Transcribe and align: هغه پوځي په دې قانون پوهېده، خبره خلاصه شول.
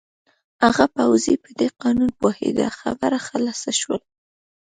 هغه 0.63 0.85
پوځي 0.95 1.35
په 1.43 1.49
دې 1.59 1.67
قانون 1.81 2.09
پوهېده، 2.21 2.67
خبره 2.79 3.17
خلاصه 3.27 3.71
شول. 3.79 4.01